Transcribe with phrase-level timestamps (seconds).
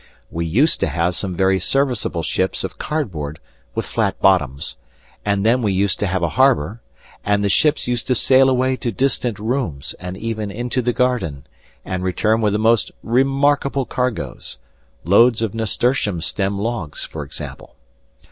[0.31, 3.37] We used to have some very serviceable ships of cardboard,
[3.75, 4.75] with flat bottoms;
[5.23, 6.81] and then we used to have a harbor,
[7.23, 11.45] and the ships used to sail away to distant rooms, and even into the garden,
[11.85, 14.57] and return with the most remarkable cargoes,
[15.03, 17.75] loads of nasturtium stem logs, for example.